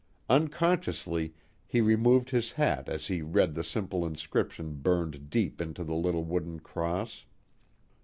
Unconsciously 0.31 1.35
he 1.67 1.79
removed 1.79 2.31
his 2.31 2.53
hat 2.53 2.89
as 2.89 3.05
he 3.05 3.21
read 3.21 3.53
the 3.53 3.63
simple 3.63 4.03
inscription 4.03 4.73
burned 4.77 5.29
deep 5.29 5.61
into 5.61 5.83
the 5.83 5.93
little 5.93 6.23
wooden 6.23 6.59
cross. 6.59 7.25